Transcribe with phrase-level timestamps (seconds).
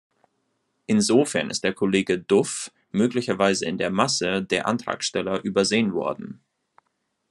[0.87, 6.41] Insofern ist der Kollege Duff möglicherweise in der Masse der Antragsteller übersehen worden.